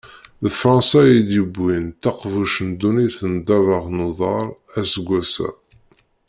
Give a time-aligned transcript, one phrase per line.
[0.43, 4.45] D Fransa i yewwin taqbuct n ddunit n ddabex n uḍar
[4.79, 5.49] aseggas-a.